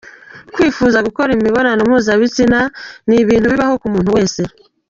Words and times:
Kwifuza 0.53 0.97
gukora 1.07 1.29
imibonano 1.37 1.81
mpuzabitsina 1.87 2.59
ni 3.07 3.15
ibintu 3.23 3.45
bibaho 3.53 3.73
ku 3.81 3.87
muntu 3.93 4.09
wese. 4.17 4.41